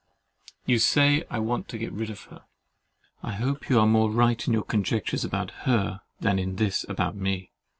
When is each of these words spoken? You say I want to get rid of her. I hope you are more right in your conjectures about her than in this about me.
You 0.65 0.79
say 0.79 1.25
I 1.29 1.37
want 1.37 1.67
to 1.67 1.77
get 1.77 1.93
rid 1.93 2.09
of 2.09 2.23
her. 2.33 2.45
I 3.21 3.33
hope 3.33 3.69
you 3.69 3.79
are 3.79 3.85
more 3.85 4.09
right 4.09 4.47
in 4.47 4.51
your 4.51 4.63
conjectures 4.63 5.23
about 5.23 5.51
her 5.69 6.01
than 6.19 6.39
in 6.39 6.55
this 6.55 6.83
about 6.89 7.15
me. 7.15 7.51